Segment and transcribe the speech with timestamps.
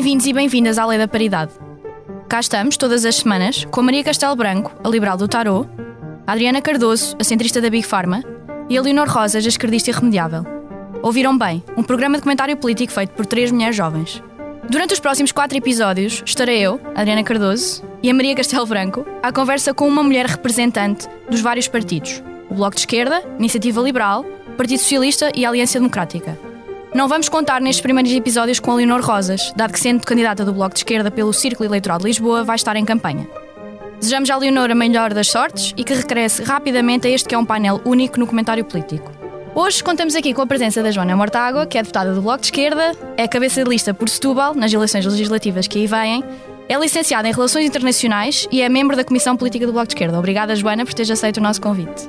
[0.00, 1.52] Bem-vindos e bem-vindas à Lei da Paridade.
[2.26, 5.68] Cá estamos, todas as semanas, com Maria Castelo Branco, a liberal do Tarot,
[6.26, 8.24] a Adriana Cardoso, a centrista da Big Pharma,
[8.70, 10.46] e a Leonor Rosas, a esquerdista irremediável.
[11.02, 14.22] Ouviram bem, um programa de comentário político feito por três mulheres jovens.
[14.70, 19.30] Durante os próximos quatro episódios, estarei eu, Adriana Cardoso, e a Maria Castelo Branco, à
[19.30, 24.24] conversa com uma mulher representante dos vários partidos: o Bloco de Esquerda, Iniciativa Liberal,
[24.56, 26.49] Partido Socialista e Aliança Democrática.
[26.92, 30.52] Não vamos contar nestes primeiros episódios com a Leonor Rosas, dado que, sendo candidata do
[30.52, 33.28] Bloco de Esquerda pelo Círculo Eleitoral de Lisboa, vai estar em campanha.
[34.00, 37.38] Desejamos à Leonor a melhor das sortes e que regresse rapidamente a este que é
[37.38, 39.12] um painel único no comentário político.
[39.54, 42.48] Hoje contamos aqui com a presença da Joana Mortágua, que é deputada do Bloco de
[42.48, 46.24] Esquerda, é cabeça de lista por Setúbal nas eleições legislativas que aí vêm,
[46.68, 50.18] é licenciada em Relações Internacionais e é membro da Comissão Política do Bloco de Esquerda.
[50.18, 52.08] Obrigada, Joana, por teres aceito o nosso convite.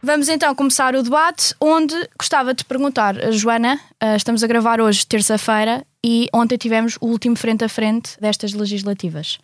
[0.00, 5.04] Vamos então começar o debate, onde gostava de perguntar Joana, uh, estamos a gravar hoje,
[5.04, 9.38] terça-feira, e ontem tivemos o último frente a frente destas legislativas.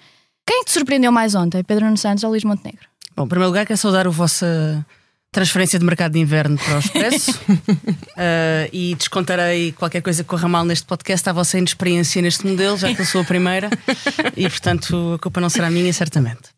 [0.46, 2.86] Quem te surpreendeu mais ontem, Pedro Nuno Santos ou Luís Montenegro?
[3.16, 4.86] Bom, em primeiro lugar, quero saudar a vossa
[5.32, 10.48] transferência de mercado de inverno para o Expresso uh, e descontarei qualquer coisa que corra
[10.48, 13.68] mal neste podcast à vossa inexperiência neste modelo, já que eu sou a primeira
[14.36, 16.54] e, portanto, a culpa não será minha, certamente.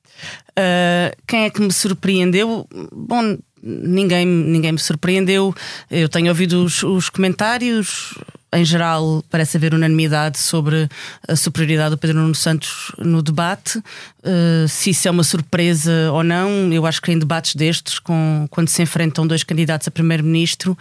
[0.50, 2.68] Uh, quem é que me surpreendeu?
[2.92, 5.54] Bom, ninguém, ninguém me surpreendeu.
[5.90, 8.14] Eu tenho ouvido os, os comentários.
[8.52, 10.88] Em geral, parece haver unanimidade sobre
[11.26, 13.78] a superioridade do Pedro Nuno Santos no debate.
[13.78, 18.46] Uh, se isso é uma surpresa ou não, eu acho que em debates destes, com,
[18.48, 20.78] quando se enfrentam dois candidatos a primeiro-ministro,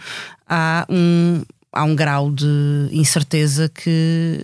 [0.48, 1.42] há um,
[1.72, 4.40] há um grau de incerteza que,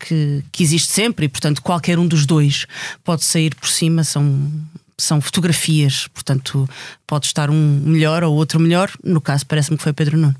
[0.00, 2.66] que, que, existe sempre e, portanto, qualquer um dos dois
[3.04, 4.02] pode sair por cima.
[4.02, 4.50] São,
[4.98, 6.68] são fotografias, portanto,
[7.06, 8.90] pode estar um melhor ou outro melhor.
[9.04, 10.36] No caso, parece-me que foi Pedro Nuno.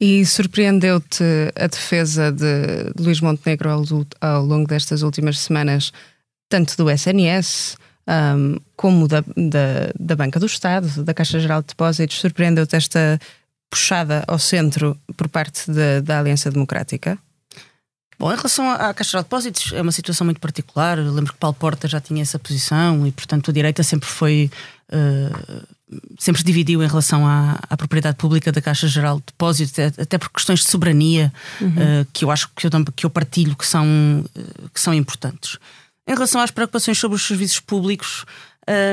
[0.00, 1.24] E surpreendeu-te
[1.54, 3.68] a defesa de Luís Montenegro
[4.20, 5.92] ao, longo destas últimas semanas,
[6.48, 7.76] tanto do SNS
[8.08, 12.18] um, como da, da, da, Banca do Estado, da Caixa Geral de Depósitos?
[12.18, 13.20] Surpreendeu-te esta
[13.68, 17.18] puxada ao centro por parte de, da Aliança Democrática?
[18.20, 20.98] Bom, em relação à Caixa de Depósitos, é uma situação muito particular.
[20.98, 24.50] Eu lembro que Paulo Porta já tinha essa posição e, portanto, a direita sempre foi.
[24.92, 25.66] Uh,
[26.18, 30.18] sempre se dividiu em relação à, à, propriedade pública da Caixa Geral de Depósitos, até
[30.18, 31.32] por questões de soberania,
[31.62, 31.68] uhum.
[31.68, 35.56] uh, que eu acho que eu, que eu partilho que são, uh, que são importantes.
[36.06, 38.26] Em relação às preocupações sobre os serviços públicos,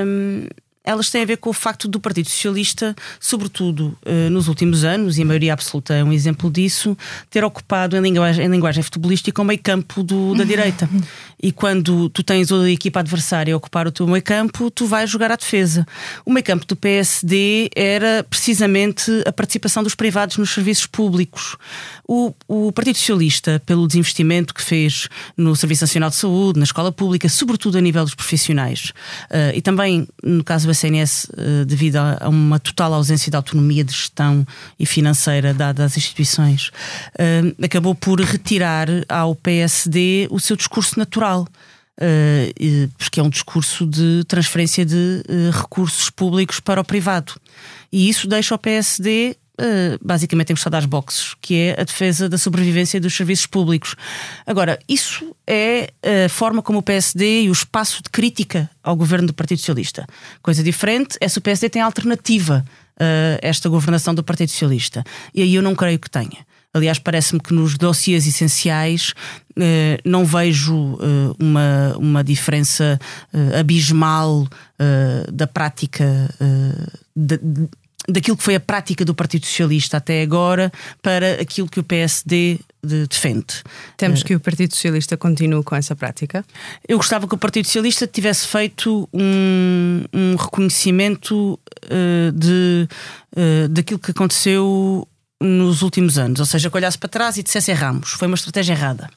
[0.06, 0.48] um,
[0.88, 5.18] elas têm a ver com o facto do Partido Socialista, sobretudo eh, nos últimos anos,
[5.18, 6.98] e a maioria absoluta é um exemplo disso,
[7.30, 10.90] ter ocupado em linguagem, em linguagem futebolística o meio campo do, da direita.
[11.42, 15.10] E quando tu tens a equipa adversária a ocupar o teu meio campo, tu vais
[15.10, 15.86] jogar à defesa.
[16.26, 21.56] O meio campo do PSD era precisamente a participação dos privados nos serviços públicos.
[22.08, 26.92] O, o Partido Socialista, pelo desinvestimento que fez no Serviço Nacional de Saúde, na escola
[26.92, 28.92] pública, sobretudo a nível dos profissionais,
[29.30, 33.84] uh, e também no caso do SNS, eh, devido a uma total ausência de autonomia
[33.84, 34.46] de gestão
[34.80, 36.72] e financeira dada às instituições,
[37.18, 41.27] eh, acabou por retirar ao PSD o seu discurso natural.
[42.98, 47.34] Porque é um discurso de transferência de eh, recursos públicos para o privado.
[47.92, 52.38] E isso deixa o PSD Uh, basicamente encostado às boxes, que é a defesa da
[52.38, 53.96] sobrevivência dos serviços públicos.
[54.46, 55.90] Agora, isso é
[56.26, 60.06] a forma como o PSD e o espaço de crítica ao governo do Partido Socialista.
[60.44, 62.64] Coisa diferente é se o PSD tem alternativa
[63.00, 65.04] a esta governação do Partido Socialista.
[65.34, 66.46] E aí eu não creio que tenha.
[66.78, 69.14] Aliás, parece-me que nos dossiês essenciais
[69.60, 73.00] eh, não vejo eh, uma, uma diferença
[73.34, 74.48] eh, abismal
[75.34, 76.30] da prática
[77.16, 77.40] de,
[78.08, 80.72] daquilo que foi a prática do Partido Socialista até agora
[81.02, 83.64] para aquilo que o PSD defende.
[83.98, 86.46] Temos que o Partido Socialista continue com essa prática?
[86.88, 92.88] Eu gostava que o Partido Socialista tivesse feito um, um reconhecimento uh, de,
[93.36, 95.08] uh, daquilo que aconteceu
[95.42, 98.74] nos últimos anos, ou seja, que olhasse para trás e dissesse erramos, foi uma estratégia
[98.74, 99.10] errada.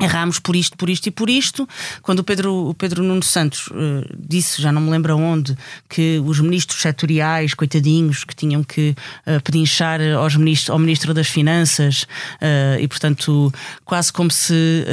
[0.00, 1.68] erramos por isto, por isto e por isto.
[2.02, 5.56] Quando o Pedro, o Pedro Nuno Santos uh, disse, já não me lembro onde,
[5.88, 8.94] que os ministros setoriais, coitadinhos, que tinham que
[9.26, 13.52] uh, pedinchar aos ministros, ao Ministro das Finanças uh, e, portanto,
[13.84, 14.84] quase como se,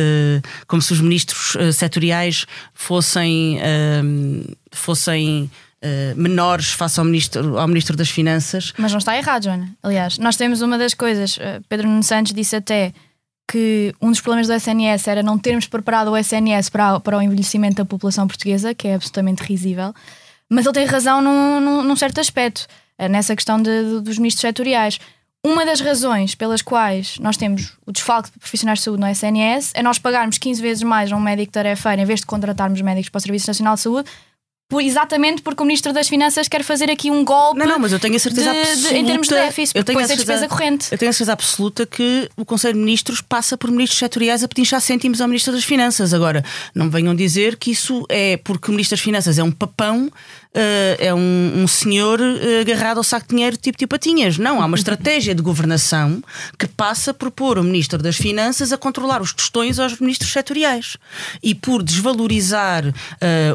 [0.68, 3.60] como se os ministros setoriais fossem.
[4.72, 5.50] fossem
[5.84, 8.72] Uh, menores face ao ministro, ao ministro das Finanças.
[8.78, 9.68] Mas não está errado, Joana.
[9.82, 12.94] Aliás, nós temos uma das coisas, uh, Pedro Nuno Santos disse até
[13.52, 17.22] que um dos problemas do SNS era não termos preparado o SNS para, para o
[17.22, 19.94] envelhecimento da população portuguesa, que é absolutamente risível.
[20.50, 22.66] Mas ele tem razão num, num, num certo aspecto,
[22.98, 25.00] eh, nessa questão de, dos ministros setoriais.
[25.44, 29.72] Uma das razões pelas quais nós temos o desfalque de profissionais de saúde no SNS
[29.74, 33.10] é nós pagarmos 15 vezes mais a um médico tarefeiro em vez de contratarmos médicos
[33.10, 34.10] para o Serviço Nacional de Saúde
[34.72, 37.60] por, exatamente porque o Ministro das Finanças quer fazer aqui um golpe.
[37.60, 38.90] Não, não, mas eu tenho a certeza de, absoluta.
[38.94, 40.88] De, em termos de déficit, eu tenho a certeza, despesa corrente.
[40.90, 44.48] Eu tenho a certeza absoluta que o Conselho de Ministros passa por ministros setoriais a
[44.48, 46.14] pedinchar cêntimos ao Ministro das Finanças.
[46.14, 46.42] Agora,
[46.74, 50.10] não me venham dizer que isso é porque o Ministro das Finanças é um papão
[50.56, 54.38] uh, é um, um senhor uh, agarrado ao saco de dinheiro tipo de patinhas.
[54.38, 56.24] Não, há uma estratégia de governação
[56.58, 60.98] que passa por pôr o Ministro das Finanças a controlar os tostões aos ministros setoriais
[61.42, 62.94] e por desvalorizar uh,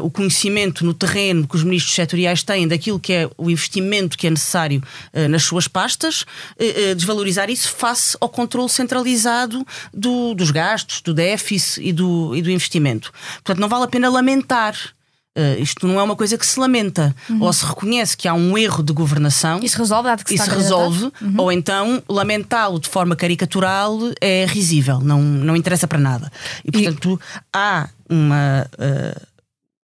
[0.03, 4.27] o conhecimento no terreno que os ministros setoriais têm daquilo que é o investimento que
[4.27, 4.81] é necessário
[5.29, 6.25] nas suas pastas,
[6.95, 12.49] desvalorizar isso face ao controle centralizado do, dos gastos, do déficit e do, e do
[12.49, 13.11] investimento.
[13.35, 14.75] Portanto, não vale a pena lamentar
[15.37, 17.15] Uh, isto não é uma coisa que se lamenta.
[17.29, 17.43] Uhum.
[17.43, 19.59] Ou se reconhece que há um erro de governação.
[19.61, 21.11] Isso resolve, que se Isso resolve.
[21.21, 21.35] Uhum.
[21.37, 26.31] Ou então lamentá-lo de forma caricatural é risível, não, não interessa para nada.
[26.65, 27.39] E portanto e...
[27.53, 28.67] há uma.
[28.73, 29.27] Uh,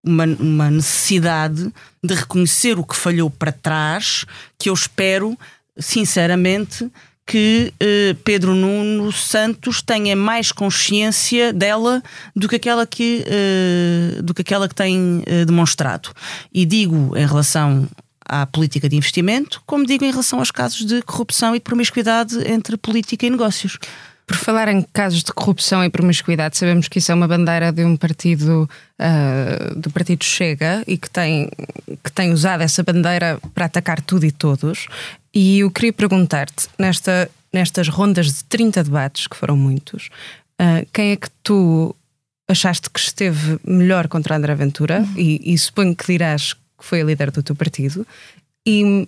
[0.02, 1.72] uma, uma necessidade
[2.02, 4.26] de reconhecer o que falhou para trás,
[4.58, 5.38] que eu espero,
[5.78, 6.90] sinceramente,
[7.30, 12.02] que eh, Pedro Nuno Santos tenha mais consciência dela
[12.36, 16.10] do que aquela que, eh, do que, aquela que tem eh, demonstrado.
[16.52, 17.88] E digo em relação
[18.26, 22.36] à política de investimento, como digo em relação aos casos de corrupção e de promiscuidade
[22.52, 23.78] entre política e negócios.
[24.26, 27.84] Por falar em casos de corrupção e promiscuidade, sabemos que isso é uma bandeira de
[27.84, 31.50] um partido uh, do partido Chega e que tem,
[32.04, 34.88] que tem usado essa bandeira para atacar tudo e todos.
[35.34, 40.10] E eu queria perguntar-te, nesta, nestas rondas de 30 debates, que foram muitos,
[40.60, 41.96] uh, quem é que tu
[42.48, 45.02] achaste que esteve melhor contra André Ventura?
[45.02, 45.14] Uhum.
[45.18, 48.06] E, e suponho que dirás que foi a líder do teu partido.
[48.66, 49.08] E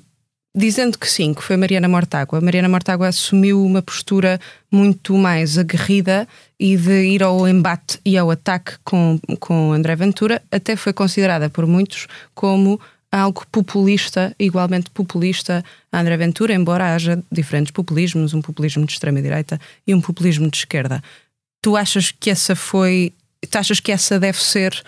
[0.56, 4.40] dizendo que sim, que foi Mariana Mortágua, Mariana Mortágua assumiu uma postura
[4.72, 6.28] muito mais aguerrida
[6.60, 11.50] e de ir ao embate e ao ataque com, com André Ventura, até foi considerada
[11.50, 12.80] por muitos como
[13.12, 19.60] algo populista, igualmente populista a André Ventura, embora haja diferentes populismos, um populismo de extrema-direita
[19.86, 21.04] e um populismo de esquerda.
[21.62, 23.14] Tu achas que essa foi.
[23.50, 24.82] Tu achas que essa deve ser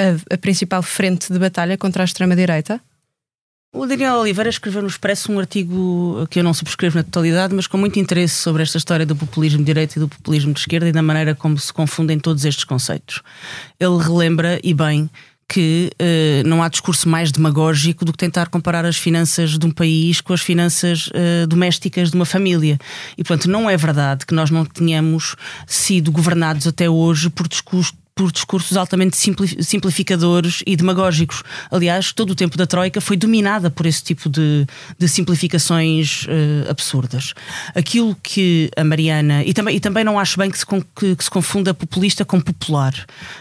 [0.00, 2.80] a, a principal frente de batalha contra a extrema-direita?
[3.74, 7.66] O Daniel Oliveira escreveu no Expresso um artigo que eu não subscrevo na totalidade, mas
[7.66, 10.88] com muito interesse sobre esta história do populismo de direita e do populismo de esquerda
[10.88, 13.20] e da maneira como se confundem todos estes conceitos.
[13.80, 15.10] Ele relembra, e bem,
[15.48, 19.72] que uh, não há discurso mais demagógico do que tentar comparar as finanças de um
[19.72, 22.78] país com as finanças uh, domésticas de uma família.
[23.18, 25.34] E, portanto, não é verdade que nós não tenhamos
[25.66, 31.42] sido governados até hoje por discurso por discursos altamente simplificadores e demagógicos.
[31.70, 34.66] Aliás, todo o tempo da Troika foi dominada por esse tipo de,
[34.96, 37.34] de simplificações uh, absurdas.
[37.74, 39.42] Aquilo que a Mariana.
[39.42, 42.40] E também, e também não acho bem que se, que, que se confunda populista com
[42.40, 42.94] popular.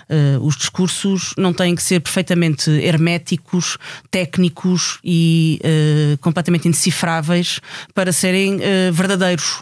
[0.10, 3.78] Uh, os discursos não têm que ser perfeitamente herméticos,
[4.10, 7.60] técnicos e uh, completamente indecifráveis
[7.94, 8.60] para serem
[8.92, 9.62] verdadeiros.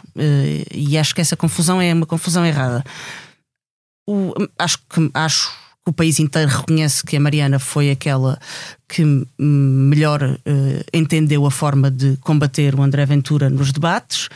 [0.74, 2.84] e acho que essa confusão é uma confusão errada
[4.06, 5.50] o, acho, que, acho
[5.84, 8.38] que o país inteiro reconhece que a Mariana foi aquela
[8.88, 9.02] que
[9.38, 14.28] melhor uh, entendeu a forma de combater o André Ventura nos debates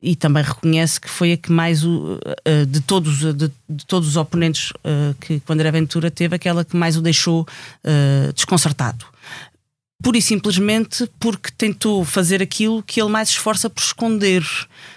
[0.00, 3.32] e também reconhece que foi a que mais o, uh, de, todos, de,
[3.68, 7.02] de, todos os oponentes uh, que, que o André Ventura teve, aquela que mais o
[7.02, 7.46] deixou
[8.34, 9.04] desconcertado
[10.00, 14.44] pura e simplesmente porque tentou fazer aquilo que ele mais esforça por esconder.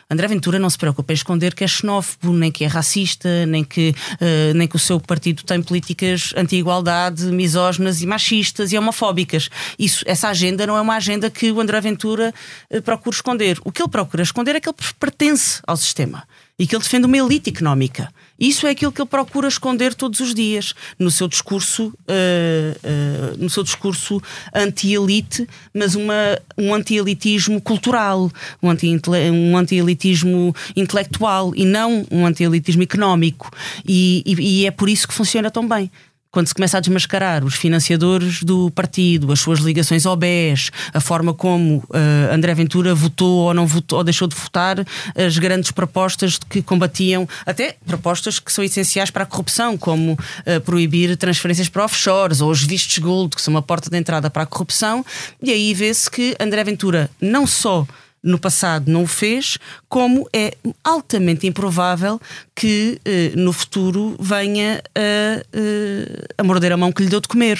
[0.10, 3.63] André Ventura não se preocupa em esconder que é xenófobo, nem que é racista, nem
[3.63, 9.50] que, uh, nem que o seu partido tem políticas anti-igualdade, misóginas e machistas e homofóbicas.
[9.79, 12.34] Isso, essa agenda não é uma agenda que o André Ventura
[12.70, 13.58] uh, procura esconder.
[13.65, 16.27] O que ele procura esconder é que ele pertence ao sistema
[16.60, 18.13] e que ele defende uma elite económica.
[18.41, 23.38] Isso é aquilo que ele procura esconder todos os dias no seu discurso, uh, uh,
[23.38, 24.19] no seu discurso
[24.51, 28.31] anti-elite, mas uma, um anti-elitismo cultural,
[28.63, 33.51] um anti-elitismo um anti intelectual e não um anti-elitismo económico.
[33.88, 35.91] E, e, e é por isso que funciona tão bem
[36.31, 41.01] quando se começa a desmascarar os financiadores do partido, as suas ligações ao BES, a
[41.01, 44.77] forma como uh, André Ventura votou ou não votou ou deixou de votar,
[45.13, 50.61] as grandes propostas que combatiam, até propostas que são essenciais para a corrupção, como uh,
[50.61, 54.43] proibir transferências para offshores ou os vistos gold, que são uma porta de entrada para
[54.43, 55.05] a corrupção,
[55.43, 57.85] e aí vê-se que André Ventura não só
[58.23, 59.57] no passado não o fez,
[59.89, 62.21] como é altamente improvável
[62.55, 67.27] que eh, no futuro venha a, eh, a morder a mão que lhe deu de
[67.27, 67.59] comer.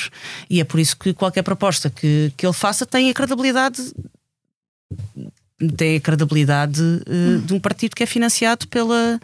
[0.50, 3.92] E é por isso que qualquer proposta que, que ele faça tem a credibilidade
[5.78, 7.40] tem a credibilidade eh, hum.
[7.46, 9.20] de um partido que é financiado pela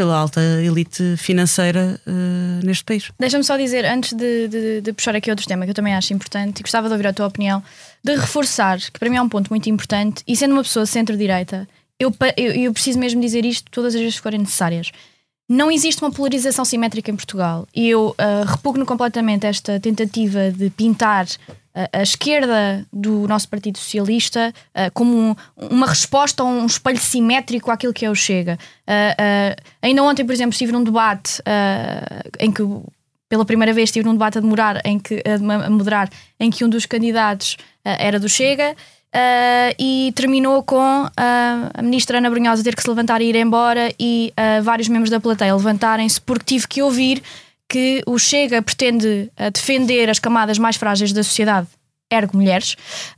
[0.00, 3.12] pela alta elite financeira uh, neste país.
[3.18, 6.14] Deixa-me só dizer, antes de, de, de, puxar aqui outro tema que eu também acho
[6.14, 7.62] importante e gostava de ouvir a tua opinião,
[8.02, 11.68] de reforçar, que para mim é um ponto muito importante, e sendo uma pessoa centro-direita,
[11.98, 14.90] eu, eu, eu, preciso mesmo dizer isto todas as vezes que forem necessárias.
[15.46, 20.70] Não existe uma polarização simétrica em Portugal e eu uh, repugno completamente esta tentativa de
[20.70, 21.26] pintar
[21.74, 27.70] a esquerda do nosso Partido Socialista uh, como um, uma resposta a um espelho simétrico
[27.70, 28.58] àquilo que é o Chega.
[28.88, 31.40] Uh, uh, ainda ontem, por exemplo, estive num debate
[32.38, 32.62] em que,
[33.28, 36.68] pela primeira vez, estive num debate a, demorar, em que, a moderar, em que um
[36.68, 38.74] dos candidatos era do Chega.
[39.78, 44.32] e terminou com a ministra Ana Brunhosa ter que se levantar e ir embora e
[44.62, 47.22] vários membros da plateia levantarem-se porque tive que ouvir
[47.70, 51.68] que o Chega pretende uh, defender as camadas mais frágeis da sociedade,
[52.10, 52.72] ergo mulheres,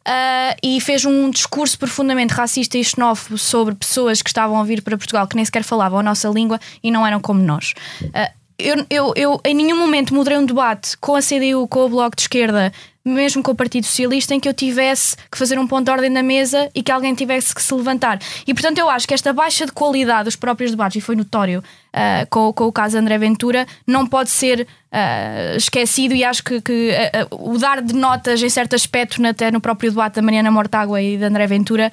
[0.06, 4.82] uh, e fez um discurso profundamente racista e xenófobo sobre pessoas que estavam a vir
[4.82, 7.72] para Portugal que nem sequer falavam a nossa língua e não eram como nós.
[8.02, 11.88] Uh, eu, eu, eu em nenhum momento moderei um debate com a CDU, com o
[11.88, 12.70] Bloco de Esquerda,
[13.04, 16.10] mesmo com o Partido Socialista, em que eu tivesse que fazer um ponto de ordem
[16.10, 18.18] na mesa e que alguém tivesse que se levantar.
[18.46, 21.60] E portanto, eu acho que esta baixa de qualidade dos próprios debates, e foi notório
[21.60, 26.14] uh, com, com, o caso André Ventura, não pode ser uh, esquecido.
[26.14, 26.90] E acho que, que
[27.30, 31.02] uh, o dar de notas em certo aspecto, até no próprio debate da Mariana Mortágua
[31.02, 31.90] e da André Ventura,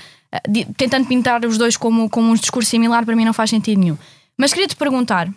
[0.47, 3.79] de, tentando pintar os dois como, como um discurso similar, para mim não faz sentido
[3.79, 3.97] nenhum.
[4.37, 5.27] Mas queria te perguntar,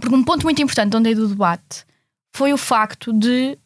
[0.00, 1.84] porque um ponto muito importante onde é do debate
[2.32, 3.56] foi o facto de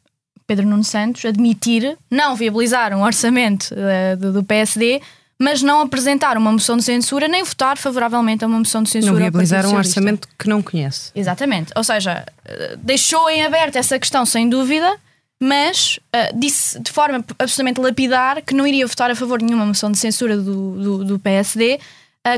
[0.47, 5.01] Pedro Nuno Santos admitir não viabilizar um orçamento uh, do, PSD,
[5.39, 9.13] mas não apresentar uma moção de censura nem votar favoravelmente a uma moção de censura.
[9.13, 11.11] Não viabilizar um orçamento que não conhece.
[11.15, 11.73] Exatamente.
[11.75, 14.99] Ou seja, uh, deixou em aberto essa questão sem dúvida,
[15.41, 19.67] mas uh, disse de forma absolutamente lapidar que não iria votar a favor de nenhuma
[19.67, 21.79] moção de censura do, do, do PSD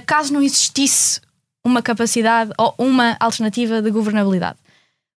[0.04, 1.20] caso não existisse
[1.64, 4.58] uma capacidade ou uma alternativa de governabilidade.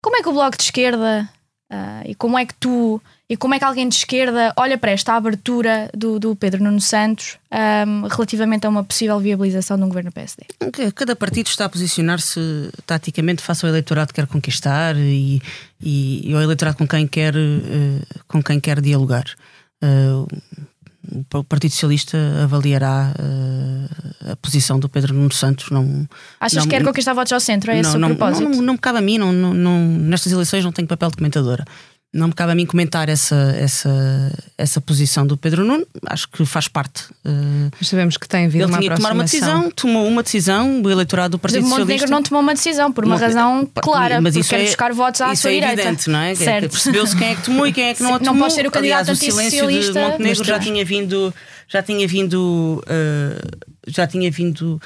[0.01, 1.29] Como é que o Bloco de Esquerda
[1.69, 4.91] Uh, e como é que tu e como é que alguém de esquerda olha para
[4.91, 9.89] esta abertura do, do Pedro Nuno Santos um, relativamente a uma possível viabilização de um
[9.89, 10.45] governo PSD?
[10.95, 12.39] Cada partido está a posicionar-se
[12.85, 15.41] taticamente face ao eleitorado que quer conquistar e,
[15.81, 19.25] e, e ao eleitorado com quem quer, uh, com quem quer dialogar.
[19.83, 20.25] Uh,
[21.33, 25.69] o Partido Socialista avaliará uh, a posição do Pedro Nuno Santos.
[25.69, 26.07] Não,
[26.39, 27.71] Achas não, que quer conquistar votos ao centro?
[27.71, 28.43] É esse não, o propósito?
[28.43, 31.17] Não, não, não me cabe a mim, não, não, nestas eleições não tenho papel de
[31.17, 31.65] comentadora
[32.13, 36.45] não me cabe a mim comentar essa, essa, essa posição do Pedro Nuno, acho que
[36.45, 37.03] faz parte.
[37.25, 40.23] Uh, Mas sabemos que tem havido Ele uma tinha que tomar uma decisão, tomou uma
[40.23, 41.93] decisão, o eleitorado do Partido Mas Socialista.
[41.93, 44.93] Montenegro não tomou uma decisão, por uma não, razão clara, mas isso quer é, buscar
[44.93, 45.81] votos à isso sua é direita.
[45.81, 46.31] evidente, não é?
[46.31, 48.33] é Percebeu-se quem é que tomou e quem é que não a tomou.
[48.33, 51.33] Não pode ser o candidato Aliás, o silêncio de Montenegro já tinha vindo,
[51.67, 54.81] já tinha vindo, uh, já tinha vindo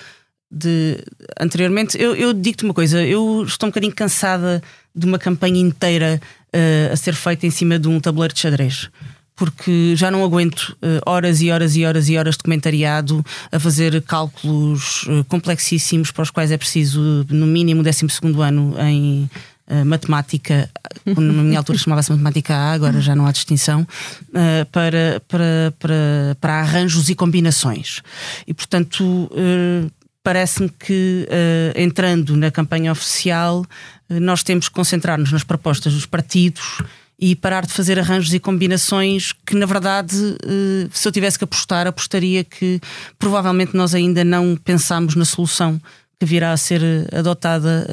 [0.51, 0.97] de
[1.39, 2.01] anteriormente.
[2.01, 4.61] Eu, eu digo-te uma coisa, eu estou um bocadinho cansada
[4.95, 6.21] de uma campanha inteira
[6.53, 8.89] uh, a ser feita em cima de um tabuleiro de xadrez.
[9.35, 13.59] Porque já não aguento uh, horas e horas e horas e horas de comentariado a
[13.59, 18.05] fazer cálculos uh, complexíssimos para os quais é preciso, no mínimo, 12
[18.41, 19.29] ano em
[19.85, 20.69] matemática,
[21.05, 23.87] na minha altura chamava-se matemática A, agora já não há distinção,
[24.69, 28.01] para, para, para, para arranjos e combinações.
[28.45, 29.31] E, portanto,
[30.21, 31.25] parece-me que
[31.77, 33.65] entrando na campanha oficial
[34.19, 36.81] nós temos que concentrar-nos nas propostas dos partidos
[37.19, 41.43] e parar de fazer arranjos e combinações que na verdade uh, se eu tivesse que
[41.43, 42.81] apostar apostaria que
[43.19, 45.79] provavelmente nós ainda não pensamos na solução
[46.19, 46.81] que virá a ser
[47.13, 47.87] adotada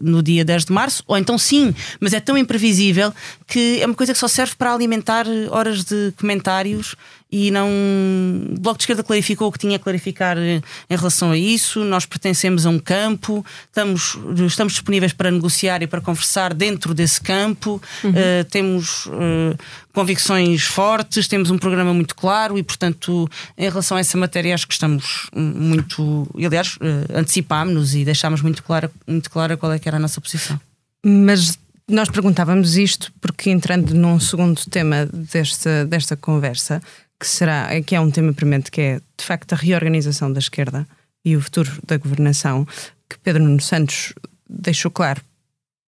[0.00, 3.12] no dia 10 de março, ou então sim, mas é tão imprevisível
[3.46, 6.94] que é uma coisa que só serve para alimentar horas de comentários
[7.32, 7.68] e não.
[7.68, 11.84] O Bloco de Esquerda clarificou o que tinha a clarificar em relação a isso.
[11.84, 17.20] Nós pertencemos a um campo, estamos, estamos disponíveis para negociar e para conversar dentro desse
[17.20, 18.10] campo, uhum.
[18.10, 19.56] uh, temos uh,
[19.92, 24.66] convicções fortes, temos um programa muito claro e, portanto, em relação a essa matéria, acho
[24.66, 26.28] que estamos muito.
[26.36, 30.20] Aliás, uh, antecipámos-nos e deixámos muito clara, muito clara qual é que era a nossa
[30.20, 30.60] posição.
[31.04, 31.58] Mas
[31.88, 36.80] nós perguntávamos isto porque, entrando num segundo tema desta, desta conversa,
[37.20, 40.88] que será, que é um tema premente, que é de facto a reorganização da esquerda
[41.22, 42.66] e o futuro da governação,
[43.08, 44.14] que Pedro Nuno Santos
[44.48, 45.20] deixou claro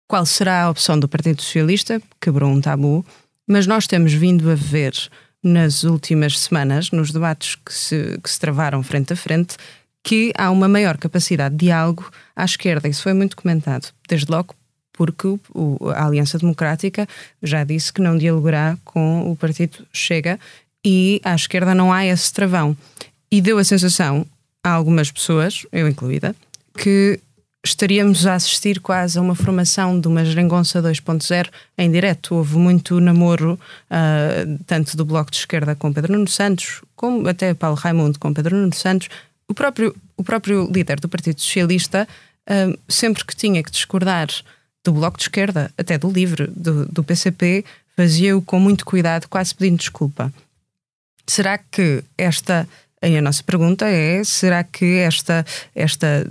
[0.06, 3.06] qual será a opção do Partido Socialista, quebrou um tabu,
[3.48, 4.94] mas nós temos vindo a ver
[5.42, 9.56] nas últimas semanas, nos debates que se, que se travaram frente a frente,
[10.04, 12.90] que há uma maior capacidade de diálogo à esquerda.
[12.90, 14.56] Isso foi muito comentado, desde logo
[14.94, 17.08] porque o, a Aliança Democrática
[17.42, 20.40] já disse que não dialogará com o Partido Chega
[20.84, 22.76] e à esquerda não há esse travão.
[23.32, 24.26] E deu a sensação
[24.64, 26.36] a algumas pessoas, eu incluída,
[26.78, 27.20] que
[27.66, 32.36] estaríamos a assistir quase a uma formação de uma geringonça 2.0 em direto.
[32.36, 33.60] Houve muito namoro,
[33.90, 38.34] uh, tanto do Bloco de Esquerda com Pedro Nuno Santos, como até Paulo Raimundo com
[38.34, 39.08] Pedro Nuno Santos.
[39.48, 42.08] O próprio, o próprio líder do Partido Socialista,
[42.50, 44.28] uh, sempre que tinha que discordar
[44.84, 47.64] do Bloco de Esquerda, até do LIVRE, do, do PCP,
[47.96, 50.34] fazia-o com muito cuidado, quase pedindo desculpa.
[51.28, 52.68] Será que esta.
[53.02, 56.26] A nossa pergunta é: será que esta, esta,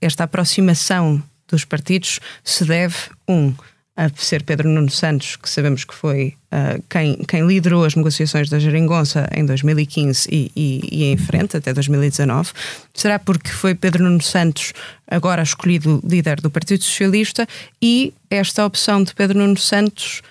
[0.00, 2.96] esta aproximação dos partidos se deve,
[3.28, 3.54] um,
[3.96, 8.48] a ser Pedro Nuno Santos, que sabemos que foi uh, quem, quem liderou as negociações
[8.50, 12.50] da Geringonça em 2015 e, e, e, em frente, até 2019?
[12.92, 14.72] Será porque foi Pedro Nuno Santos
[15.08, 17.46] agora escolhido líder do Partido Socialista
[17.80, 20.22] e esta opção de Pedro Nuno Santos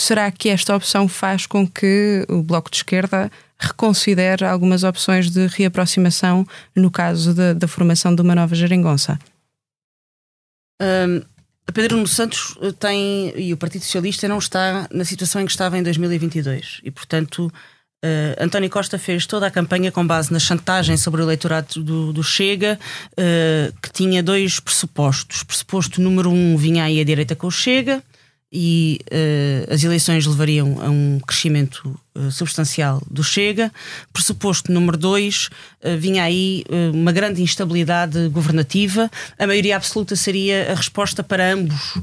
[0.00, 5.46] será que esta opção faz com que o Bloco de Esquerda reconsidere algumas opções de
[5.46, 9.18] reaproximação no caso da, formação de uma nova geringonça?
[10.80, 11.22] Um,
[11.74, 15.76] Pedro Nuno Santos tem, e o Partido Socialista não está na situação em que estava
[15.78, 17.52] em 2022 e, portanto,
[18.02, 22.14] Uh, António Costa fez toda a campanha com base na chantagem sobre o eleitorado do,
[22.14, 22.80] do Chega,
[23.12, 25.42] uh, que tinha dois pressupostos.
[25.42, 28.02] Pressuposto número um vinha aí a direita com o Chega,
[28.52, 33.72] e uh, as eleições levariam a um crescimento uh, substancial do Chega.
[34.12, 35.48] Pressuposto número dois,
[35.84, 39.10] uh, vinha aí uma grande instabilidade governativa.
[39.38, 41.98] A maioria absoluta seria a resposta para ambos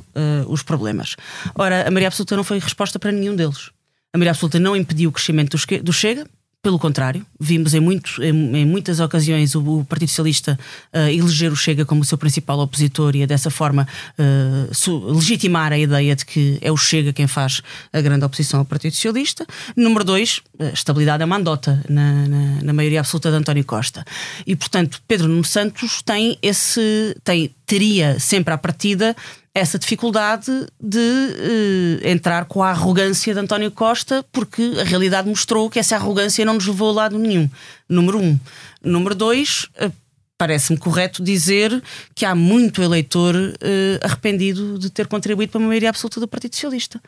[0.48, 1.16] os problemas.
[1.56, 3.70] Ora, a maioria absoluta não foi resposta para nenhum deles.
[4.14, 6.26] A maioria absoluta não impediu o crescimento do Chega,
[6.62, 10.60] pelo contrário, vimos em, muito, em, em muitas ocasiões o, o Partido Socialista
[10.94, 13.88] uh, eleger o Chega como seu principal opositor e, dessa forma,
[14.20, 17.62] uh, legitimar a ideia de que é o Chega quem faz
[17.94, 19.46] a grande oposição ao Partido Socialista.
[19.76, 20.42] Número dois,
[20.74, 24.04] estabilidade é mandota na, na, na maioria absoluta de António Costa.
[24.46, 27.16] E, portanto, Pedro Nuno Santos tem esse.
[27.24, 29.16] Tem, teria sempre à partida
[29.58, 35.70] essa dificuldade de uh, entrar com a arrogância de António Costa, porque a realidade mostrou
[35.70, 37.50] que essa arrogância não nos levou a lado nenhum.
[37.90, 38.40] Número um.
[38.84, 39.68] Número dois.
[39.82, 39.92] Uh,
[40.40, 41.82] Parece-me correto dizer
[42.14, 46.54] que há muito eleitor uh, arrependido de ter contribuído para a maioria absoluta do Partido
[46.54, 47.02] Socialista.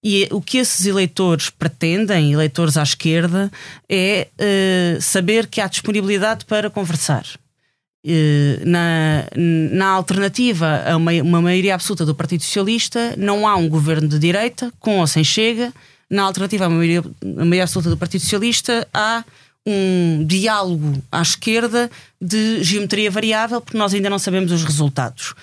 [0.00, 3.50] E o que esses eleitores pretendem, eleitores à esquerda,
[3.88, 4.28] é
[5.00, 7.26] saber que há disponibilidade para conversar
[8.64, 9.24] na,
[9.72, 14.18] na alternativa a uma, uma maioria absoluta do Partido Socialista, não há um governo de
[14.18, 15.72] direita, com ou sem chega.
[16.08, 19.24] Na alternativa à maioria, a maioria absoluta do Partido Socialista, há
[19.66, 25.34] um diálogo à esquerda de geometria variável, porque nós ainda não sabemos os resultados.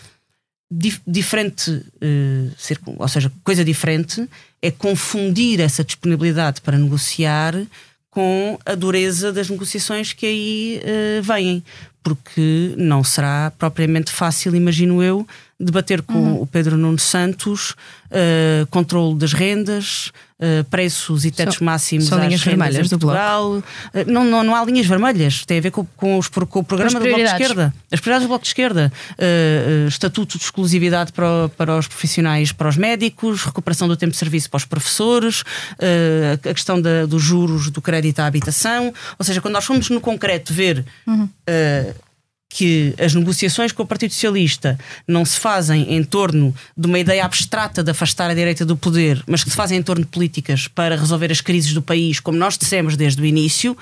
[0.72, 4.28] Dif diferente, uh, ou seja, coisa diferente
[4.60, 7.54] é confundir essa disponibilidade para negociar
[8.10, 11.64] com a dureza das negociações que aí uh, vêm
[12.06, 15.26] porque não será propriamente fácil, imagino eu,
[15.60, 16.42] debater com uhum.
[16.42, 22.24] o Pedro Nuno Santos uh, controle das rendas, uh, preços e tetos são, máximos são
[22.24, 23.18] linhas vermelhas do Bloco.
[23.58, 23.64] Uh,
[24.06, 27.00] não, não, não há linhas vermelhas, tem a ver com, com, os, com o programa
[27.00, 27.74] do Bloco de Esquerda.
[27.92, 28.94] As prioridades do Bloco de Esquerda.
[29.88, 34.48] estatuto de exclusividade para, para os profissionais, para os médicos, recuperação do tempo de serviço
[34.48, 35.44] para os professores,
[36.32, 38.94] a questão da, dos juros do crédito à habitação.
[39.18, 41.28] Ou seja, quando nós fomos no concreto ver uhum
[42.50, 47.26] que as negociações com o Partido Socialista não se fazem em torno de uma ideia
[47.26, 50.68] abstrata de afastar a direita do poder, mas que se fazem em torno de políticas
[50.68, 53.78] para resolver as crises do país, como nós dissemos desde o início,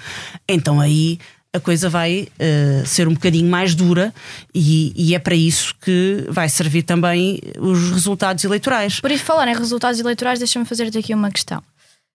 [0.48, 1.20] então aí
[1.54, 4.12] a coisa vai uh, ser um bocadinho mais dura
[4.54, 9.00] e, e, é para isso que vai servir também os resultados eleitorais.
[9.00, 11.62] Por isso, falar em resultados eleitorais, deixa-me fazer-te aqui uma questão.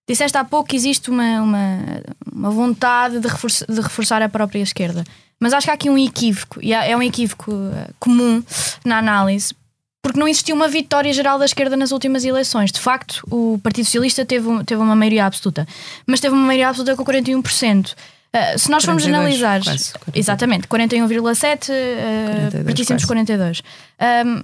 [0.09, 1.79] Disseste há pouco que existe uma, uma,
[2.33, 5.05] uma vontade de reforçar, de reforçar, a própria esquerda.
[5.39, 8.43] Mas acho que há aqui um equívoco, e é um equívoco eh, comum
[8.85, 9.55] na análise,
[10.03, 12.73] porque não existiu uma vitória geral da esquerda nas últimas eleições.
[12.73, 15.69] De facto, o Partido Socialista teve, teve uma maioria absoluta,
[16.07, 17.93] mas teve uma maioria absoluta com 41%.
[17.93, 17.95] Uh,
[18.33, 19.63] eh, se nós 42, formos analisar.
[19.63, 23.63] Quase, exatamente, 41,7, uh, pertíssimo dos 42.
[24.01, 24.41] Um,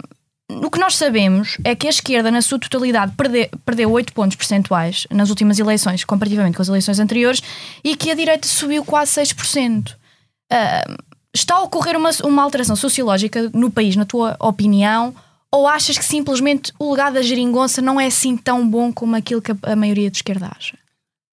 [0.62, 4.36] o que nós sabemos é que a esquerda, na sua totalidade, perde, perdeu 8 pontos
[4.36, 7.42] percentuais nas últimas eleições, comparativamente com as eleições anteriores,
[7.82, 9.92] e que a direita subiu quase 6%.
[9.92, 11.02] Uh,
[11.34, 15.14] está a ocorrer uma, uma alteração sociológica no país, na tua opinião?
[15.50, 19.42] Ou achas que simplesmente o legado da geringonça não é assim tão bom como aquilo
[19.42, 20.76] que a, a maioria de esquerda acha?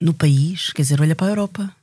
[0.01, 1.75] No país, quer dizer, olha para a Europa.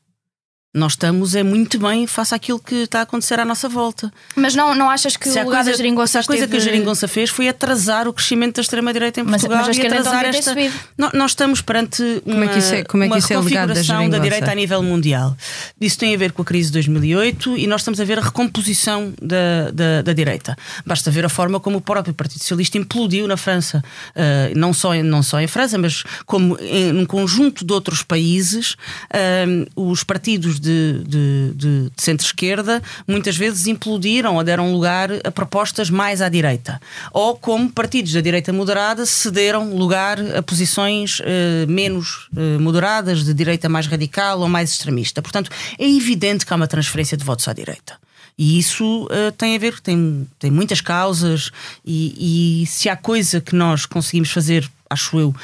[0.74, 4.12] Nós estamos é muito bem face àquilo que está a acontecer à nossa volta.
[4.36, 6.60] Mas não, não achas que se o lugar coisa, da geringonça A coisa que a
[6.60, 10.54] geringonça fez foi atrasar o crescimento da extrema-direita em Portugal mas, mas e atrasar esta...
[10.98, 13.36] Nós, nós, estamos perante uma, como é que isso é, como é que isso é
[13.36, 15.34] configuração da, da, direita a nível mundial.
[15.80, 18.22] Isso tem a ver com a crise de 2008 e nós estamos a ver a
[18.22, 20.54] recomposição da, da, da direita.
[20.84, 23.82] Basta ver a forma como o próprio Partido Socialista implodiu na França.
[24.10, 28.76] Uh, não, só, não só em França, mas como em um conjunto de outros países,
[29.14, 35.90] uh, os partidos de, de de, centro-esquerda muitas vezes implodiram ou deram lugar a propostas
[35.90, 36.80] mais à direita.
[37.12, 43.34] Ou como partidos da direita moderada cederam lugar a posições eh, menos eh, moderadas, de
[43.34, 45.22] direita mais radical ou mais extremista.
[45.22, 47.96] Portanto, é evidente que há uma transferência de votos à direita.
[48.36, 51.50] E isso uh, tem a ver, tem, tem muitas causas,
[51.84, 55.34] e, e, se há coisa que nós conseguimos fazer, acho eu,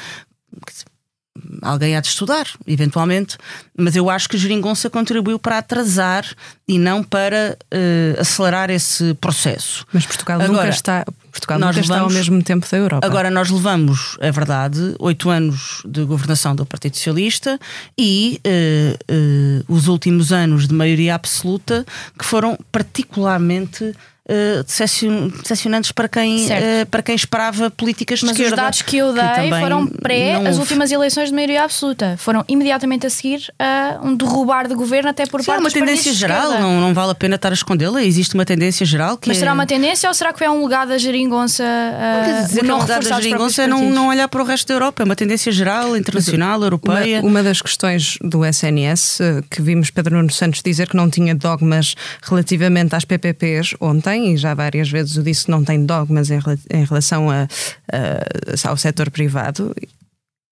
[1.61, 3.37] alguém há de estudar, eventualmente,
[3.77, 6.25] mas eu acho que Geringonça contribuiu para atrasar
[6.67, 9.85] e não para uh, acelerar esse processo.
[9.91, 13.05] Mas Portugal agora, nunca está, Portugal nunca levamos, está ao mesmo tempo da Europa.
[13.05, 17.59] Agora nós levamos, é verdade, oito anos de governação do Partido Socialista
[17.97, 21.85] e uh, uh, os últimos anos de maioria absoluta
[22.17, 23.93] que foram particularmente
[24.29, 28.55] uh, decepcionantes para quem, uh, para quem esperava políticas de Mas esquerda.
[28.55, 32.15] os dados que eu dei que foram pré as últimas eleições de maioria absoluta.
[32.17, 35.71] Foram imediatamente a seguir a um derrubar de governo até por Sim, parte é uma
[35.71, 38.03] tendência geral, não, não vale a pena estar a escondê-la.
[38.03, 39.39] Existe uma tendência geral que Mas é...
[39.41, 41.63] será uma tendência ou será que foi um legado da geringonça?
[41.63, 44.73] Uh, Quer dizer, não legado da geringonça é não, não olhar para o resto da
[44.73, 45.03] Europa.
[45.03, 47.19] É uma tendência geral, internacional, europeia.
[47.19, 51.09] Uma, uma das questões do SNS eh, que vimos Pedro Nuno Santos dizer que não
[51.09, 56.29] tinha dogmas relativamente às PPPs ontem e já várias vezes o disse, não tem dogmas
[56.29, 56.39] em,
[56.71, 57.47] em relação a,
[57.91, 59.75] a, ao setor privado.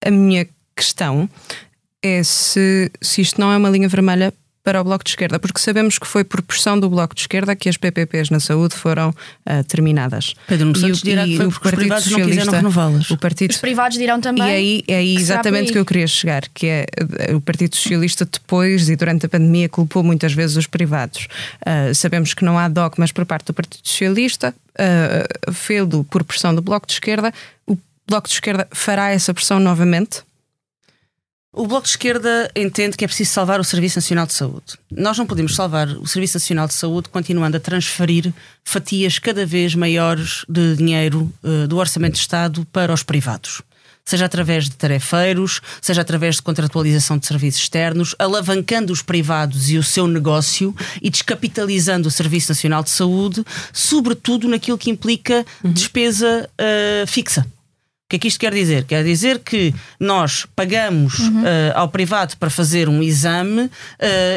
[0.04, 0.46] A minha
[0.76, 1.28] questão
[2.02, 4.32] é se, se isto não é uma linha vermelha
[4.64, 7.54] para o Bloco de Esquerda, porque sabemos que foi por pressão do Bloco de Esquerda
[7.54, 10.34] que as PPPs na saúde foram uh, terminadas.
[10.48, 13.10] Pedro Nuno Santos dirá que foi porque os privados não quiseram renová-las.
[13.10, 13.50] O Partido...
[13.50, 14.42] Os privados dirão também.
[14.42, 16.86] E aí é aí exatamente que eu queria chegar, que é
[17.34, 21.28] o Partido Socialista depois e durante a pandemia culpou muitas vezes os privados.
[21.60, 26.54] Uh, sabemos que não há dogmas por parte do Partido Socialista, uh, fê-lo por pressão
[26.54, 27.34] do Bloco de Esquerda.
[27.66, 27.76] O
[28.08, 30.22] Bloco de Esquerda fará essa pressão novamente?
[31.56, 34.76] O Bloco de Esquerda entende que é preciso salvar o Serviço Nacional de Saúde.
[34.90, 39.72] Nós não podemos salvar o Serviço Nacional de Saúde continuando a transferir fatias cada vez
[39.76, 43.62] maiores de dinheiro uh, do Orçamento de Estado para os privados.
[44.04, 49.78] Seja através de tarefeiros, seja através de contratualização de serviços externos, alavancando os privados e
[49.78, 55.72] o seu negócio e descapitalizando o Serviço Nacional de Saúde, sobretudo naquilo que implica uhum.
[55.72, 57.46] despesa uh, fixa.
[58.14, 58.84] O que é que isto quer dizer?
[58.84, 61.42] Quer dizer que nós pagamos uhum.
[61.42, 63.70] uh, ao privado para fazer um exame uh,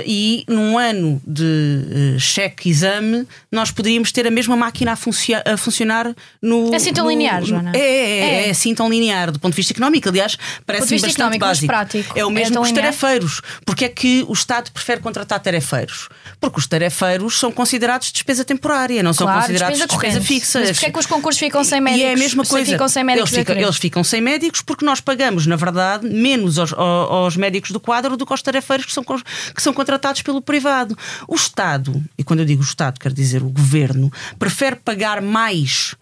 [0.03, 5.57] e num ano de uh, cheque-exame nós poderíamos ter a mesma máquina a, funci a
[5.57, 6.73] funcionar no.
[6.73, 7.71] É assim tão no, linear, Joana?
[7.75, 10.09] É, é, é, é, assim tão linear do ponto de vista económico.
[10.09, 11.67] Aliás, parece bastante básico.
[11.67, 13.41] Prático, é o mesmo é que os tarefeiros.
[13.63, 16.09] Porque é que o Estado prefere contratar tarefeiros?
[16.39, 20.59] Porque os tarefeiros são considerados despesa temporária, não claro, são considerados despesa, despesa fixa.
[20.59, 22.03] Mas porquê é que os concursos ficam sem médicos?
[22.03, 22.71] E é a mesma coisa.
[22.71, 26.57] Ficam sem médicos eles, ficam, eles ficam sem médicos porque nós pagamos, na verdade, menos
[26.57, 30.41] aos, aos médicos do quadro do que aos tarefeiros que são, que são contratados pelo
[30.41, 30.97] privado.
[31.27, 35.95] O Estado, e quando eu digo Estado, quero dizer o governo, prefere pagar mais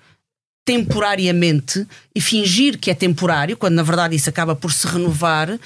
[0.65, 5.59] temporariamente e fingir que é temporário, quando na verdade isso acaba por se renovar, uh,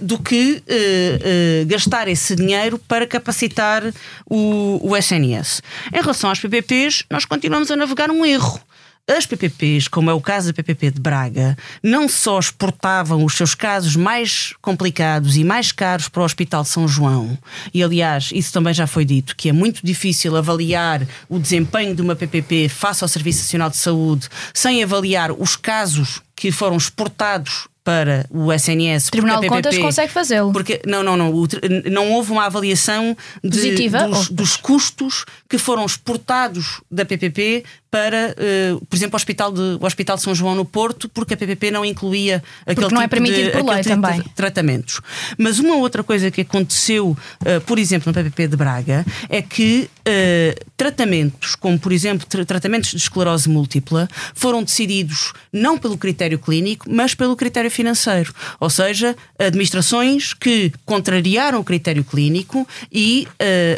[0.00, 3.84] do que uh, uh, gastar esse dinheiro para capacitar
[4.28, 5.62] o, o SNS.
[5.92, 8.60] Em relação às PPPs, nós continuamos a navegar um erro.
[9.08, 13.54] As PPPs, como é o caso da PPP de Braga, não só exportavam os seus
[13.54, 17.36] casos mais complicados e mais caros para o Hospital São João,
[17.74, 22.02] e aliás, isso também já foi dito, que é muito difícil avaliar o desempenho de
[22.02, 27.68] uma PPP face ao Serviço Nacional de Saúde sem avaliar os casos que foram exportados
[27.84, 29.08] para o SNS.
[29.08, 30.52] O Tribunal de Contas consegue fazê-lo.
[30.52, 31.32] Porque não, não, não,
[31.90, 38.34] não houve uma avaliação de, Positiva, dos, dos, custos que foram exportados da PPP para,
[38.38, 41.36] uh, por exemplo, o Hospital, de, o Hospital de São João no Porto, porque a
[41.36, 44.24] PPP não incluía aquele porque não tipo é permitido de, por lei tipo também.
[44.34, 45.00] tratamentos.
[45.36, 49.90] Mas uma outra coisa que aconteceu, uh, por exemplo, na PPP de Braga, é que
[50.08, 56.38] uh, tratamentos, como por exemplo tra tratamentos de esclerose múltipla, foram decididos não pelo critério
[56.38, 58.32] clínico, mas pelo critério financeiro.
[58.58, 63.28] Ou seja, administrações que contrariaram o critério clínico e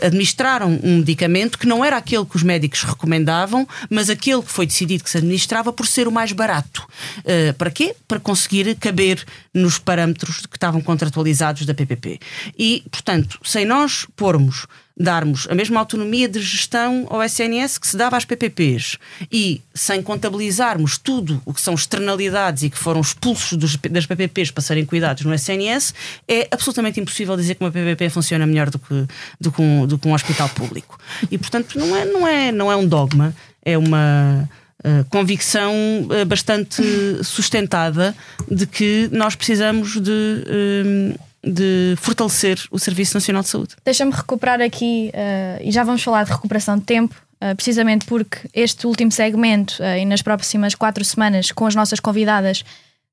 [0.03, 4.67] administraram um medicamento que não era aquele que os médicos recomendavam, mas aquele que foi
[4.67, 6.87] decidido que se administrava por ser o mais barato.
[7.19, 7.95] Uh, para quê?
[8.07, 12.19] Para conseguir caber nos parâmetros que estavam contratualizados da PPP.
[12.59, 17.97] E, portanto, sem nós pormos darmos a mesma autonomia de gestão ao SNS que se
[17.97, 18.97] dava às PPPs
[19.31, 24.53] e sem contabilizarmos tudo o que são externalidades e que foram expulsos dos, das PPPs
[24.53, 25.95] para serem cuidados no SNS,
[26.29, 29.07] é absolutamente impossível dizer que uma PPP funciona melhor do que,
[29.41, 30.99] do que, um, do que um hospital público.
[31.29, 34.49] E, portanto, não é, não é, não é um dogma, é uma.
[34.87, 36.83] Uh, convicção uh, bastante
[37.23, 38.15] sustentada
[38.51, 43.77] de que nós precisamos de uh, de fortalecer o Serviço Nacional de Saúde.
[43.85, 48.39] Deixa-me recuperar aqui, uh, e já vamos falar de recuperação de tempo, uh, precisamente porque
[48.55, 52.65] este último segmento uh, e nas próximas quatro semanas com as nossas convidadas,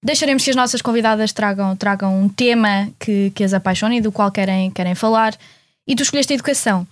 [0.01, 4.11] deixaremos que as nossas convidadas tragam, tragam um tema que, que as apaixone e do
[4.11, 5.35] qual querem, querem falar.
[5.85, 6.87] E tu escolheste a educação.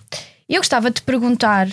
[0.50, 1.68] Eu gostava de te perguntar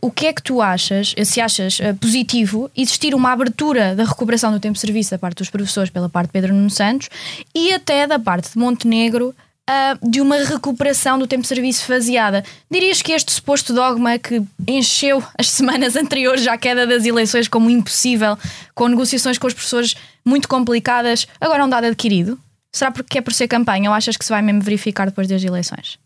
[0.00, 4.50] o que é que tu achas, se achas uh, positivo existir uma abertura da recuperação
[4.50, 7.08] do tempo de serviço da parte dos professores pela parte de Pedro Nuno Santos
[7.54, 12.44] e até da parte de Montenegro uh, de uma recuperação do tempo de serviço faseada.
[12.68, 17.70] Dirias que este suposto dogma que encheu as semanas anteriores à queda das eleições como
[17.70, 18.36] impossível,
[18.74, 22.40] com negociações com os professores muito complicadas, agora é um dado adquirido?
[22.72, 25.44] Será porque é por ser campanha ou achas que se vai mesmo verificar depois das
[25.44, 26.02] eleições?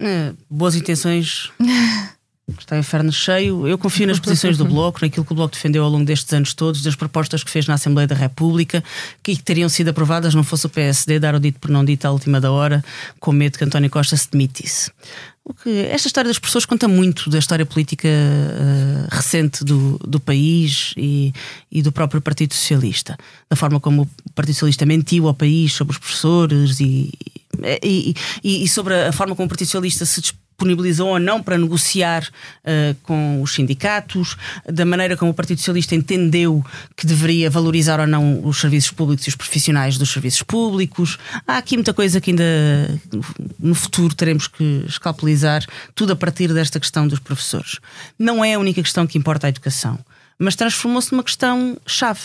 [0.00, 1.50] É, boas intenções.
[2.58, 3.68] Está o inferno cheio.
[3.68, 6.54] Eu confio nas posições do Bloco, naquilo que o Bloco defendeu ao longo destes anos
[6.54, 8.82] todos, das propostas que fez na Assembleia da República,
[9.22, 12.10] que teriam sido aprovadas não fosse o PSD dar o dito por não dito à
[12.10, 12.82] última da hora,
[13.20, 14.90] com medo que António Costa se demitisse.
[15.44, 20.18] O que, esta história das pessoas conta muito da história política uh, recente do, do
[20.18, 21.32] país e,
[21.70, 23.16] e, do próprio Partido Socialista.
[23.48, 27.10] Da forma como o Partido Socialista mentiu ao país sobre os professores e,
[27.82, 30.20] e, e sobre a forma como o Partido Socialista se
[30.58, 35.94] disponibilizou ou não para negociar uh, com os sindicatos, da maneira como o Partido Socialista
[35.94, 36.64] entendeu
[36.96, 41.16] que deveria valorizar ou não os serviços públicos e os profissionais dos serviços públicos.
[41.46, 43.00] Há aqui muita coisa que ainda
[43.58, 47.78] no futuro teremos que escalpelizar, tudo a partir desta questão dos professores.
[48.18, 49.98] Não é a única questão que importa a educação,
[50.38, 52.20] mas transformou-se numa questão chave,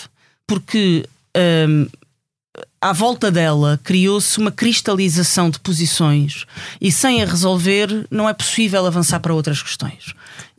[0.47, 1.05] porque.
[1.67, 1.87] Um,
[2.79, 6.45] à volta dela criou-se uma cristalização de posições
[6.79, 10.13] e sem a resolver não é possível avançar para outras questões.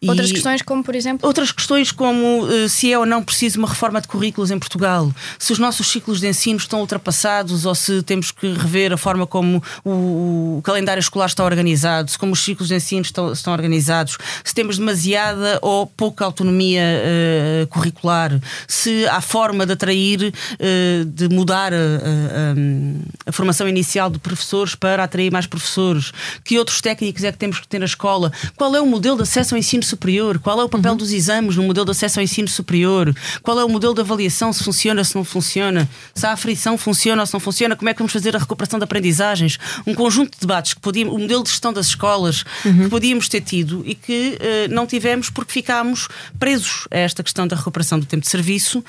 [0.08, 1.26] Outras questões, como por exemplo?
[1.26, 5.12] Outras questões, como uh, se é ou não preciso uma reforma de currículos em Portugal,
[5.38, 9.26] se os nossos ciclos de ensino estão ultrapassados ou se temos que rever a forma
[9.26, 13.52] como o, o calendário escolar está organizado, se como os ciclos de ensino estão, estão
[13.52, 21.04] organizados, se temos demasiada ou pouca autonomia uh, curricular, se há forma de atrair, uh,
[21.04, 26.12] de mudar a, a, a formação inicial de professores para atrair mais professores,
[26.44, 29.22] que outros técnicos é que temos que ter na escola, qual é o modelo de
[29.22, 29.93] acesso ao ensino superior?
[30.38, 30.98] Qual é o papel uhum.
[30.98, 33.14] dos exames no modelo de acesso ao ensino superior?
[33.42, 34.52] Qual é o modelo de avaliação?
[34.52, 35.88] Se funciona, se não funciona?
[36.14, 37.76] Se a aflição funciona ou se não funciona?
[37.76, 39.58] Como é que vamos fazer a recuperação de aprendizagens?
[39.86, 42.84] Um conjunto de debates que podíamos, o modelo de gestão das escolas uhum.
[42.84, 47.46] que podíamos ter tido e que uh, não tivemos porque ficámos presos a esta questão
[47.46, 48.84] da recuperação do tempo de serviço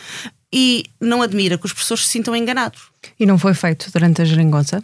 [0.51, 2.83] e não admira que os professores se sintam enganados.
[3.19, 4.83] E não foi feito durante a geringonça?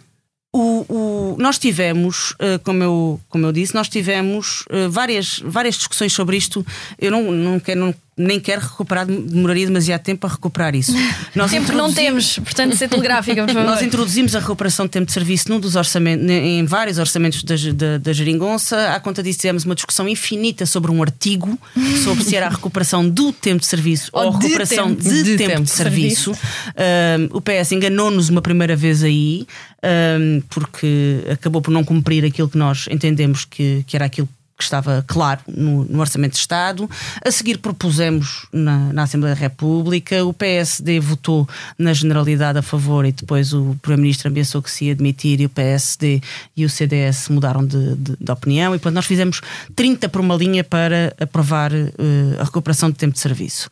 [0.54, 5.76] O, o, nós tivemos, uh, como, eu, como eu disse, nós tivemos uh, várias, várias
[5.76, 6.64] discussões sobre isto.
[6.98, 10.92] Eu não, não quero, não nem quero recuperar, demoraria demasiado tempo a recuperar isso.
[11.34, 13.66] Nós tempo não temos, portanto, ser telegráfica, por favor.
[13.70, 17.54] Nós introduzimos a recuperação de tempo de serviço num dos orçamentos, em vários orçamentos da,
[17.74, 18.90] da, da Geringonça.
[18.90, 21.58] À conta disso, tivemos uma discussão infinita sobre um artigo
[22.04, 25.14] sobre se era a recuperação do tempo de serviço ou, ou a recuperação de, tempo
[25.14, 26.34] de, de, tempo tempo de serviço.
[26.34, 27.32] serviço.
[27.32, 29.46] Um, o PS enganou-nos uma primeira vez aí,
[29.82, 34.41] um, porque acabou por não cumprir aquilo que nós entendemos que, que era aquilo que
[34.62, 36.88] que estava claro no, no, Orçamento de Estado.
[37.24, 41.48] A seguir propusemos na, na, Assembleia da República, o PSD votou
[41.78, 45.50] na generalidade a favor e depois o Primeiro-Ministro ameaçou que se ia admitir e o
[45.50, 46.20] PSD
[46.56, 49.40] e o CDS mudaram de, de, de opinião e portanto nós fizemos
[49.74, 53.68] 30 por uma linha para aprovar uh, a recuperação de tempo de serviço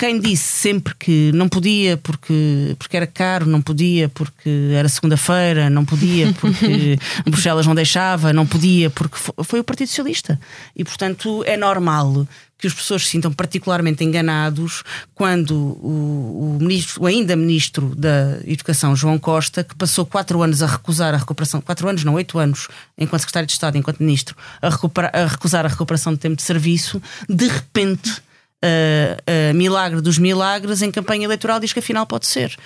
[0.00, 5.68] quem disse sempre que não podia porque, porque era caro, não podia porque era segunda-feira,
[5.68, 10.40] não podia porque Bruxelas não deixava, não podia porque foi o Partido Socialista.
[10.74, 14.82] E, portanto, é normal que as pessoas se sintam particularmente enganados
[15.14, 20.62] quando o, o, ministro, o ainda ministro da Educação, João Costa, que passou quatro anos
[20.62, 24.34] a recusar a recuperação, quatro anos, não, oito anos, enquanto secretário de Estado, enquanto ministro,
[24.62, 28.22] a, a recusar a recuperação de tempo de serviço, de repente
[28.64, 32.56] uh, uh, milagre dos milagres em campanha eleitoral diz que afinal pode ser.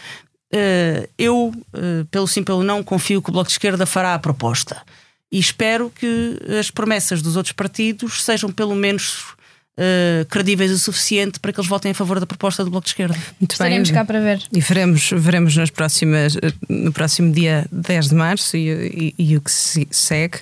[0.53, 1.53] Uh, eu,
[2.11, 4.83] pelo sim, pelo não, confio que o Bloco de Esquerda fará a proposta.
[5.33, 9.35] E espero que as promessas dos outros partidos sejam pelo menos
[9.77, 12.91] Uh, credíveis o suficiente para que eles votem a favor da proposta do Bloco de
[12.91, 13.17] Esquerda.
[13.41, 13.99] Muito Estaremos bem.
[13.99, 14.41] cá para ver.
[14.53, 16.37] E veremos, veremos nas próximas,
[16.69, 20.39] no próximo dia 10 de março e, e, e o que se segue.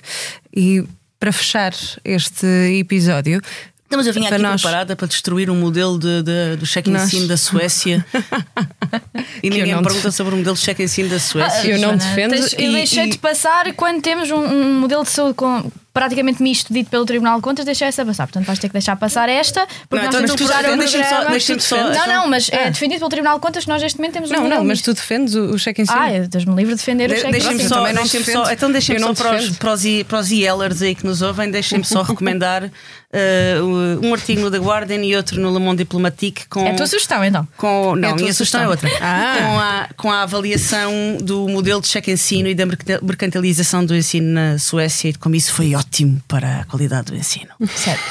[0.55, 0.83] E
[1.19, 2.45] para fechar este
[2.77, 3.41] episódio,
[3.89, 4.61] não, mas eu vinha aqui nós...
[4.61, 8.05] preparada para destruir um modelo de, de, do check in sim da Suécia
[9.41, 11.61] e ninguém me pergunta sobre o modelo de check in sim da Suécia.
[11.61, 12.33] Ah, eu não defendo.
[12.33, 13.09] eu deixei e...
[13.09, 17.35] de passar quando temos um, um modelo de saúde com praticamente misto dito pelo Tribunal
[17.35, 18.25] de Contas, deixei essa passar.
[18.25, 20.77] Portanto, vais ter que deixar passar esta, porque não, nós então, temos que usar o
[20.77, 21.39] programa.
[21.39, 22.69] Só, só, não, não, mas é ah.
[22.69, 24.93] defendido pelo Tribunal de Contas que nós neste momento temos Não, um não, mas tu
[24.93, 25.99] defendes o, cheque em cima.
[25.99, 28.51] Ah, Deus-me livre de defender de, o cheque em cima.
[28.51, 31.85] Então deixem-me só para os, para, os, para os yellers aí que nos ouvem, deixem-me
[31.85, 32.71] só recomendar
[33.13, 36.65] uh, um artigo no The Guardian e outro no Le Monde Diplomatique com.
[36.65, 37.47] É a tua sugestão, então?
[37.57, 38.89] Com, não, é a minha sugestão é outra.
[39.01, 39.35] Ah.
[39.37, 44.57] Com, a, com a avaliação do modelo de cheque-ensino e da mercantilização do ensino na
[44.57, 47.49] Suécia e de como isso foi ótimo para a qualidade do ensino.
[47.75, 48.03] Certo.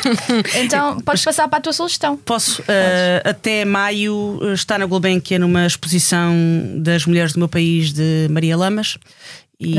[0.63, 2.17] Então podes passar para a tua sugestão.
[2.17, 2.63] Posso.
[2.63, 2.65] Uh,
[3.25, 6.35] até maio eh, está na Gulbenkian numa exposição
[6.77, 8.99] das mulheres do meu país de Maria Lamas.
[9.63, 9.77] E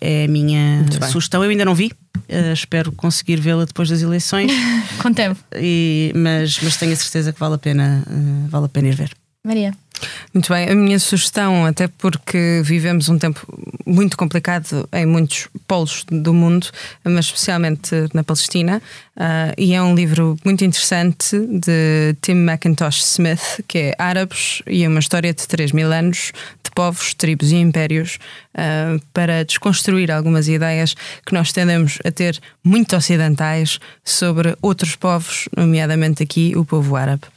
[0.00, 1.44] é a minha sugestão.
[1.44, 4.52] Eu ainda não vi, uh, espero conseguir vê-la depois das eleições.
[5.02, 5.40] Com tempo.
[5.54, 8.94] E, mas, mas tenho a certeza que vale a pena, uh, vale a pena ir
[8.94, 9.10] ver.
[9.44, 9.72] Maria.
[10.32, 13.46] Muito bem, a minha sugestão, até porque vivemos um tempo
[13.86, 16.66] muito complicado em muitos polos do mundo,
[17.02, 18.82] mas especialmente na Palestina,
[19.16, 24.86] uh, e é um livro muito interessante de Tim McIntosh Smith, que é Árabes e
[24.86, 26.32] uma história de 3 mil anos
[26.62, 28.18] de povos, tribos e impérios,
[28.54, 35.48] uh, para desconstruir algumas ideias que nós tendemos a ter muito ocidentais sobre outros povos,
[35.56, 37.35] nomeadamente aqui o povo árabe.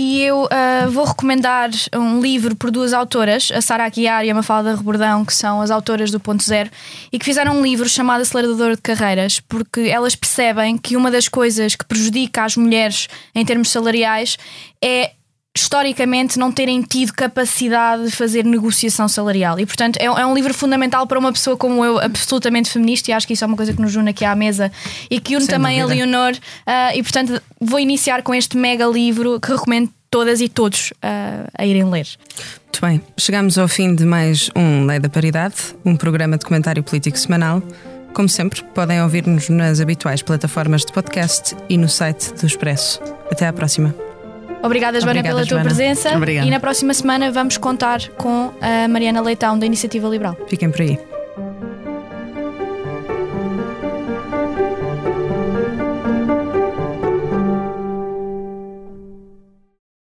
[0.00, 4.34] E eu uh, vou recomendar um livro por duas autoras, a Sara Aguiar e a
[4.34, 6.70] Mafalda Rebordão, que são as autoras do Ponto Zero,
[7.10, 11.26] e que fizeram um livro chamado Acelerador de Carreiras, porque elas percebem que uma das
[11.26, 14.38] coisas que prejudica as mulheres em termos salariais
[14.80, 15.14] é
[15.60, 19.58] historicamente não terem tido capacidade de fazer negociação salarial.
[19.58, 23.14] E, portanto, é, é, um livro fundamental para uma pessoa como eu, absolutamente feminista, e
[23.14, 24.70] acho que isso é uma coisa que nos une aqui à mesa
[25.10, 26.02] e que une Sem também dúvida.
[26.02, 26.32] a Leonor.
[26.32, 31.48] Uh, e, portanto, vou iniciar com este mega livro que recomendo todas e todos uh,
[31.56, 32.06] a irem ler.
[32.64, 36.82] Muito bem, chegamos ao fim de mais um Lei da Paridade, um programa de comentário
[36.82, 37.62] político semanal.
[38.14, 43.00] Como sempre, podem ouvir-nos nas habituais plataformas de podcast e no site do Expresso.
[43.30, 44.07] Até à próxima.
[44.62, 46.16] Obrigada, Joana, Obrigada, pela tua presença.
[46.16, 46.46] Obrigado.
[46.46, 50.36] E na próxima semana vamos contar com a Mariana Leitão, da Iniciativa Liberal.
[50.48, 50.98] Fiquem por aí.